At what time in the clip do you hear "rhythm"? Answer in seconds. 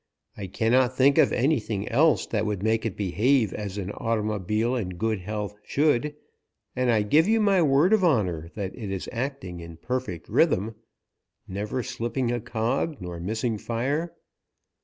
10.27-10.73